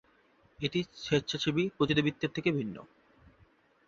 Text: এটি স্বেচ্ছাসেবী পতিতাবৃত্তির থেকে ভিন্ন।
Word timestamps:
এটি 0.59 0.79
স্বেচ্ছাসেবী 0.95 1.63
পতিতাবৃত্তির 1.77 2.35
থেকে 2.35 2.49
ভিন্ন। 2.51 2.75